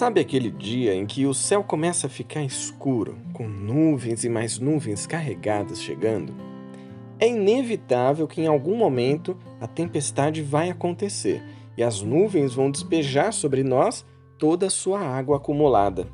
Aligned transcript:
Sabe 0.00 0.18
aquele 0.18 0.50
dia 0.50 0.94
em 0.94 1.04
que 1.04 1.26
o 1.26 1.34
céu 1.34 1.62
começa 1.62 2.06
a 2.06 2.10
ficar 2.10 2.42
escuro, 2.42 3.18
com 3.34 3.46
nuvens 3.46 4.24
e 4.24 4.30
mais 4.30 4.58
nuvens 4.58 5.06
carregadas 5.06 5.82
chegando? 5.82 6.32
É 7.18 7.28
inevitável 7.28 8.26
que 8.26 8.40
em 8.40 8.46
algum 8.46 8.74
momento 8.74 9.36
a 9.60 9.66
tempestade 9.66 10.40
vai 10.40 10.70
acontecer 10.70 11.42
e 11.76 11.82
as 11.82 12.00
nuvens 12.00 12.54
vão 12.54 12.70
despejar 12.70 13.30
sobre 13.34 13.62
nós 13.62 14.02
toda 14.38 14.68
a 14.68 14.70
sua 14.70 15.00
água 15.00 15.36
acumulada. 15.36 16.08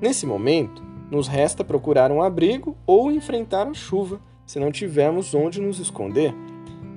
Nesse 0.00 0.24
momento, 0.24 0.80
nos 1.10 1.26
resta 1.26 1.64
procurar 1.64 2.12
um 2.12 2.22
abrigo 2.22 2.76
ou 2.86 3.10
enfrentar 3.10 3.66
a 3.66 3.74
chuva, 3.74 4.20
se 4.46 4.60
não 4.60 4.70
tivermos 4.70 5.34
onde 5.34 5.60
nos 5.60 5.80
esconder. 5.80 6.32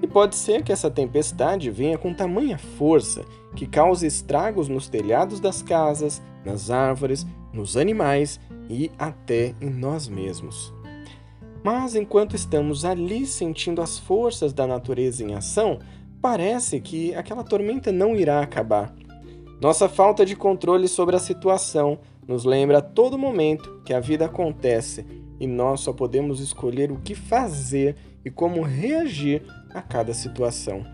E 0.03 0.07
pode 0.07 0.35
ser 0.35 0.63
que 0.63 0.71
essa 0.73 0.91
tempestade 0.91 1.71
venha 1.71 1.97
com 1.97 2.13
tamanha 2.13 2.57
força 2.57 3.23
que 3.55 3.65
cause 3.65 4.05
estragos 4.05 4.67
nos 4.67 4.89
telhados 4.89 5.39
das 5.39 5.61
casas, 5.61 6.21
nas 6.43 6.69
árvores, 6.69 7.25
nos 7.53 7.77
animais 7.77 8.37
e 8.69 8.91
até 8.99 9.55
em 9.61 9.69
nós 9.69 10.09
mesmos. 10.09 10.73
Mas 11.63 11.95
enquanto 11.95 12.35
estamos 12.35 12.83
ali 12.83 13.25
sentindo 13.25 13.81
as 13.81 13.97
forças 13.97 14.51
da 14.51 14.67
natureza 14.67 15.23
em 15.23 15.35
ação, 15.35 15.79
parece 16.21 16.81
que 16.81 17.15
aquela 17.15 17.43
tormenta 17.43 17.89
não 17.89 18.13
irá 18.13 18.41
acabar. 18.41 18.93
Nossa 19.61 19.87
falta 19.87 20.25
de 20.25 20.35
controle 20.35 20.89
sobre 20.89 21.15
a 21.15 21.19
situação 21.19 21.97
nos 22.27 22.43
lembra 22.43 22.79
a 22.79 22.81
todo 22.81 23.17
momento 23.17 23.81
que 23.85 23.93
a 23.93 24.01
vida 24.01 24.25
acontece 24.25 25.05
e 25.39 25.47
nós 25.47 25.79
só 25.79 25.93
podemos 25.93 26.41
escolher 26.41 26.91
o 26.91 26.99
que 26.99 27.15
fazer 27.15 27.95
e 28.25 28.29
como 28.29 28.61
reagir 28.61 29.43
a 29.73 29.81
cada 29.81 30.13
situação. 30.13 30.85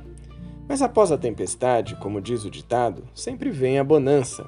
Mas 0.68 0.82
após 0.82 1.12
a 1.12 1.18
tempestade, 1.18 1.96
como 1.96 2.22
diz 2.22 2.46
o 2.46 2.50
ditado, 2.50 3.04
sempre 3.14 3.50
vem 3.50 3.80
a 3.80 3.84
bonança. 3.84 4.48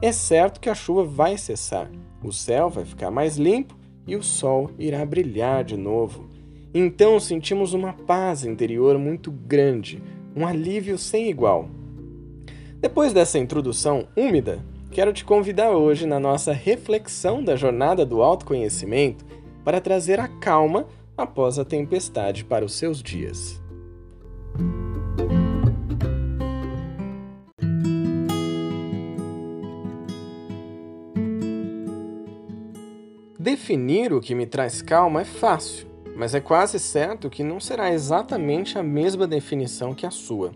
É 0.00 0.10
certo 0.10 0.60
que 0.60 0.70
a 0.70 0.74
chuva 0.74 1.04
vai 1.04 1.36
cessar, 1.36 1.90
o 2.22 2.32
céu 2.32 2.70
vai 2.70 2.84
ficar 2.84 3.10
mais 3.10 3.36
limpo 3.36 3.76
e 4.06 4.16
o 4.16 4.22
sol 4.22 4.70
irá 4.78 5.04
brilhar 5.04 5.62
de 5.62 5.76
novo. 5.76 6.28
Então 6.72 7.20
sentimos 7.20 7.74
uma 7.74 7.92
paz 7.92 8.44
interior 8.44 8.98
muito 8.98 9.30
grande, 9.30 10.02
um 10.34 10.46
alívio 10.46 10.96
sem 10.96 11.28
igual. 11.28 11.68
Depois 12.80 13.12
dessa 13.12 13.38
introdução 13.38 14.08
úmida, 14.16 14.64
quero 14.90 15.12
te 15.12 15.24
convidar 15.24 15.70
hoje 15.72 16.06
na 16.06 16.18
nossa 16.18 16.52
reflexão 16.52 17.44
da 17.44 17.54
jornada 17.54 18.06
do 18.06 18.22
autoconhecimento 18.22 19.24
para 19.64 19.80
trazer 19.80 20.18
a 20.18 20.26
calma 20.26 20.86
após 21.20 21.58
a 21.58 21.64
tempestade 21.64 22.44
para 22.44 22.64
os 22.64 22.74
seus 22.74 23.02
dias. 23.02 23.60
Definir 33.38 34.12
o 34.12 34.20
que 34.20 34.34
me 34.34 34.46
traz 34.46 34.82
calma 34.82 35.22
é 35.22 35.24
fácil, 35.24 35.86
mas 36.14 36.34
é 36.34 36.40
quase 36.40 36.78
certo 36.78 37.30
que 37.30 37.42
não 37.42 37.58
será 37.58 37.92
exatamente 37.92 38.78
a 38.78 38.82
mesma 38.82 39.26
definição 39.26 39.94
que 39.94 40.04
a 40.04 40.10
sua. 40.10 40.52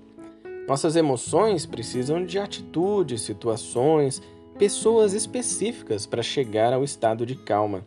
Nossas 0.69 0.97
emoções 0.97 1.65
precisam 1.67 2.25
de 2.25 2.39
atitudes, 2.39 3.23
situações, 3.23 4.23
pessoas 4.59 5.13
específicas 5.13 6.07
para 6.07 6.23
chegar 6.23 6.73
ao 6.73 6.85
estado 6.85 7.25
de 7.25 7.35
calma. 7.35 7.87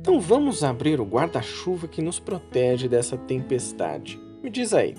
Então 0.00 0.20
vamos 0.20 0.64
abrir 0.64 1.00
o 1.00 1.04
guarda-chuva 1.04 1.86
que 1.88 2.02
nos 2.02 2.18
protege 2.18 2.88
dessa 2.88 3.16
tempestade. 3.16 4.20
Me 4.42 4.50
diz 4.50 4.72
aí, 4.72 4.94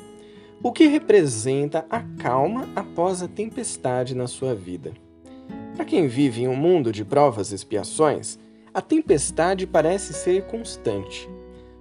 o 0.62 0.72
que 0.72 0.88
representa 0.88 1.86
a 1.90 2.02
calma 2.22 2.68
após 2.76 3.22
a 3.22 3.28
tempestade 3.28 4.14
na 4.14 4.28
sua 4.28 4.54
vida? 4.54 4.92
Para 5.76 5.86
quem 5.86 6.08
vive 6.08 6.42
em 6.42 6.48
um 6.48 6.56
mundo 6.56 6.92
de 6.92 7.06
provas 7.06 7.52
e 7.52 7.56
expiações, 7.56 8.38
a 8.74 8.82
tempestade 8.82 9.66
parece 9.66 10.14
ser 10.14 10.46
constante. 10.48 11.30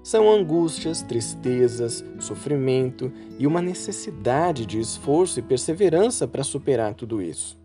São 0.02 0.30
angústias, 0.30 1.02
tristezas, 1.02 2.04
sofrimento 2.20 3.12
e 3.38 3.46
uma 3.46 3.60
necessidade 3.60 4.64
de 4.64 4.78
esforço 4.80 5.38
e 5.38 5.42
perseverança 5.42 6.26
para 6.26 6.44
superar 6.44 6.94
tudo 6.94 7.20
isso. 7.20 7.58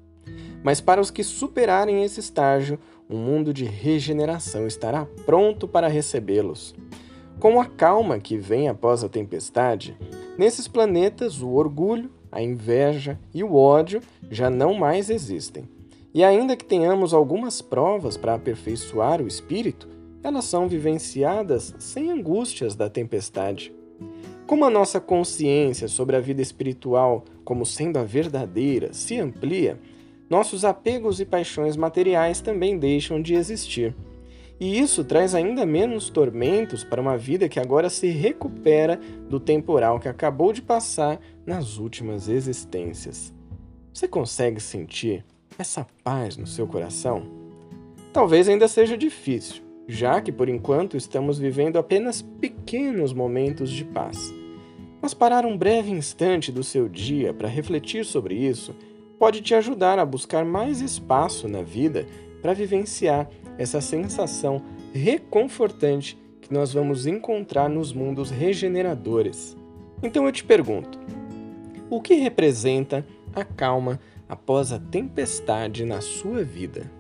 Mas 0.64 0.82
para 0.82 1.00
os 1.00 1.12
que 1.12 1.24
superarem 1.24 2.04
esse 2.04 2.20
estágio, 2.20 2.80
um 3.14 3.18
mundo 3.18 3.54
de 3.54 3.64
regeneração 3.64 4.66
estará 4.66 5.06
pronto 5.26 5.68
para 5.68 5.88
recebê-los. 5.88 6.74
Com 7.40 7.62
a 7.62 7.66
calma 7.66 8.20
que 8.20 8.38
vem 8.38 8.68
após 8.68 9.04
a 9.04 9.10
tempestade, 9.10 9.96
nesses 10.38 10.68
planetas 10.68 11.42
o 11.42 11.50
orgulho, 11.52 12.10
a 12.32 12.42
inveja 12.42 13.20
e 13.32 13.44
o 13.44 13.56
ódio 13.56 14.02
já 14.32 14.50
não 14.50 14.74
mais 14.74 15.12
existem. 15.12 15.70
E 16.12 16.24
ainda 16.24 16.56
que 16.56 16.66
tenhamos 16.66 17.14
algumas 17.14 17.62
provas 17.62 18.18
para 18.18 18.34
aperfeiçoar 18.34 19.22
o 19.22 19.28
espírito, 19.28 19.88
elas 20.24 20.46
são 20.46 20.68
vivenciadas 20.68 21.76
sem 21.78 22.10
angústias 22.10 22.76
da 22.76 22.90
tempestade. 22.90 23.72
Como 24.48 24.66
a 24.66 24.70
nossa 24.70 25.00
consciência 25.00 25.88
sobre 25.88 26.16
a 26.16 26.20
vida 26.20 26.42
espiritual 26.42 27.26
como 27.46 27.66
sendo 27.66 27.98
a 27.98 28.04
verdadeira 28.04 28.92
se 28.94 29.20
amplia, 29.20 29.80
nossos 30.34 30.66
apegos 30.66 31.20
e 31.20 31.26
paixões 31.26 31.78
materiais 31.78 32.42
também 32.42 32.76
deixam 32.76 33.22
de 33.22 33.36
existir. 33.36 33.96
E 34.60 34.80
isso 34.80 35.04
traz 35.04 35.36
ainda 35.36 35.64
menos 35.64 36.10
tormentos 36.10 36.84
para 36.84 37.00
uma 37.00 37.16
vida 37.16 37.48
que 37.48 37.60
agora 37.60 37.88
se 37.88 38.08
recupera 38.10 39.00
do 39.30 39.40
temporal 39.40 40.00
que 40.00 40.10
acabou 40.10 40.52
de 40.52 40.60
passar 40.64 41.20
nas 41.46 41.78
últimas 41.78 42.28
existências. 42.28 43.32
Você 43.94 44.08
consegue 44.08 44.60
sentir 44.60 45.24
essa 45.60 45.86
paz 46.04 46.36
no 46.36 46.48
seu 46.48 46.66
coração? 46.66 47.28
Talvez 48.12 48.50
ainda 48.50 48.68
seja 48.68 48.98
difícil, 48.98 49.62
já 49.88 50.20
que 50.20 50.32
por 50.32 50.50
enquanto 50.50 50.98
estamos 50.98 51.38
vivendo 51.38 51.78
apenas 51.78 52.24
pequenos 52.24 53.14
momentos 53.14 53.70
de 53.70 53.86
paz. 53.86 54.34
Mas 55.00 55.14
parar 55.14 55.46
um 55.46 55.56
breve 55.56 55.92
instante 55.92 56.52
do 56.52 56.64
seu 56.64 56.90
dia 56.90 57.36
para 57.36 57.48
refletir 57.48 58.04
sobre 58.04 58.34
isso 58.34 58.74
pode 59.24 59.40
te 59.40 59.56
ajudar 59.56 60.00
a 60.00 60.06
buscar 60.06 60.44
mais 60.44 60.82
espaço 60.82 61.48
na 61.48 61.62
vida 61.62 62.06
para 62.42 62.52
vivenciar 62.52 63.30
essa 63.58 63.80
sensação 63.80 64.62
reconfortante 64.94 66.18
que 66.42 66.54
nós 66.54 66.74
vamos 66.74 67.08
encontrar 67.08 67.70
nos 67.70 67.94
mundos 67.94 68.30
regeneradores. 68.30 69.56
Então 70.04 70.26
eu 70.26 70.32
te 70.34 70.44
pergunto: 70.44 71.00
o 71.90 72.02
que 72.02 72.16
representa 72.16 73.08
a 73.34 73.46
calma 73.46 73.98
após 74.28 74.74
a 74.74 74.80
tempestade 74.80 75.86
na 75.86 76.02
sua 76.02 76.44
vida. 76.44 76.92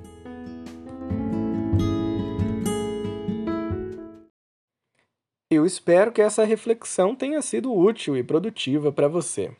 Eu 5.51 5.65
espero 5.65 6.13
que 6.13 6.21
essa 6.21 6.45
reflexão 6.45 7.13
tenha 7.13 7.41
sido 7.41 7.77
útil 7.77 8.15
e 8.15 8.23
produtiva 8.23 8.93
para 8.93 9.09
você. 9.09 9.51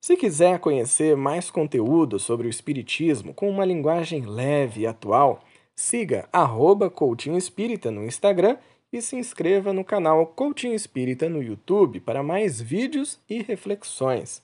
Se 0.00 0.16
quiser 0.16 0.60
conhecer 0.60 1.16
mais 1.16 1.50
conteúdo 1.50 2.18
sobre 2.18 2.46
o 2.46 2.50
Espiritismo 2.50 3.34
com 3.34 3.50
uma 3.50 3.64
linguagem 3.64 4.24
leve 4.24 4.82
e 4.82 4.86
atual, 4.86 5.40
siga 5.74 6.28
arroba 6.32 6.92
Espírita 7.36 7.90
no 7.90 8.04
Instagram 8.04 8.56
e 8.92 9.02
se 9.02 9.16
inscreva 9.16 9.72
no 9.72 9.84
canal 9.84 10.26
Coaching 10.26 10.72
Espírita 10.72 11.28
no 11.28 11.42
YouTube 11.42 12.00
para 12.00 12.22
mais 12.22 12.60
vídeos 12.60 13.20
e 13.28 13.42
reflexões. 13.42 14.42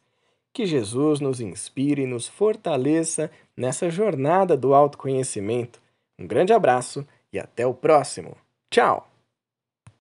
Que 0.53 0.67
Jesus 0.67 1.21
nos 1.21 1.41
inspire 1.41 2.03
e 2.03 2.07
nos 2.07 2.29
fortaleça 2.29 3.31
nessa 3.57 3.89
jornada 3.89 4.57
do 4.57 4.75
autoconhecimento. 4.75 5.81
Um 6.19 6.27
grande 6.27 6.53
abraço 6.53 7.07
e 7.33 7.39
até 7.39 7.67
o 7.67 7.75
próximo. 7.75 8.37
Tchau! 8.71 9.14